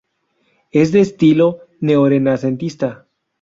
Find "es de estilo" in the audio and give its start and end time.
0.71-1.59